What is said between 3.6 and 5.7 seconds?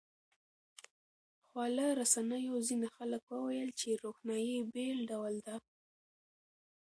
چې روښنايي بېل ډول ده.